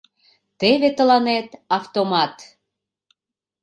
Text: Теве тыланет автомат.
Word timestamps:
Теве 0.59 0.89
тыланет 0.97 1.47
автомат. 1.77 2.35